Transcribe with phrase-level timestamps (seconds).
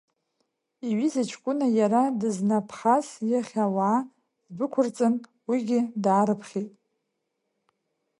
[0.87, 3.99] Иҩыза ҷкәын иара дызнаԥхаз иахь ауаа
[4.57, 5.15] дәықәырҵан,
[5.47, 6.73] уигьы даарыԥхьеит.